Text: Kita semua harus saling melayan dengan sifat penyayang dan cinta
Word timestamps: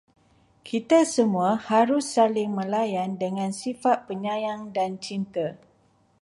Kita 0.69 0.99
semua 1.15 1.51
harus 1.69 2.05
saling 2.15 2.49
melayan 2.59 3.11
dengan 3.23 3.51
sifat 3.61 3.97
penyayang 4.09 4.61
dan 4.77 4.91
cinta 5.05 5.47